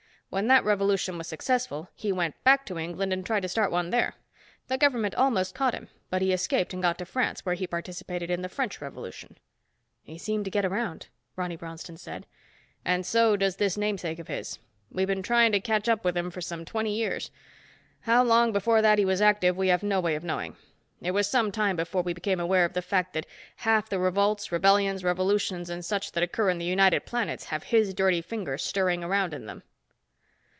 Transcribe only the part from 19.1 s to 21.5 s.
active, we have no way of knowing. It was